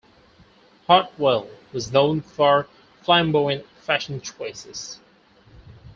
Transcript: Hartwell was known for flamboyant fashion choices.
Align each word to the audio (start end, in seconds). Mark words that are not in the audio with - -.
Hartwell 0.87 1.47
was 1.73 1.91
known 1.91 2.21
for 2.21 2.65
flamboyant 3.03 3.67
fashion 3.83 4.19
choices. 4.19 4.99